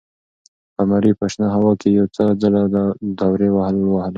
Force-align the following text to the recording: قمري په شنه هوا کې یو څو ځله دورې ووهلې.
قمري 0.77 1.11
په 1.19 1.25
شنه 1.31 1.47
هوا 1.55 1.71
کې 1.81 1.87
یو 1.97 2.05
څو 2.15 2.25
ځله 2.41 2.61
دورې 3.19 3.49
ووهلې. 3.51 4.09